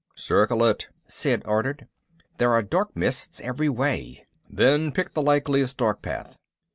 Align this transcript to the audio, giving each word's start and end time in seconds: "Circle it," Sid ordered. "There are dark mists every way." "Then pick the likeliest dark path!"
"Circle 0.15 0.63
it," 0.65 0.89
Sid 1.07 1.43
ordered. 1.45 1.87
"There 2.39 2.51
are 2.53 2.63
dark 2.63 2.95
mists 2.95 3.39
every 3.39 3.69
way." 3.69 4.25
"Then 4.49 4.91
pick 4.91 5.13
the 5.13 5.21
likeliest 5.21 5.77
dark 5.77 6.01
path!" 6.01 6.39